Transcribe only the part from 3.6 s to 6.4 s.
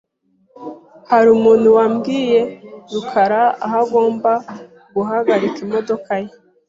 aho agomba guhagarika imodoka ye?